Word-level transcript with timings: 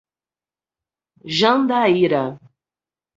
Jandaíra 1.37 2.25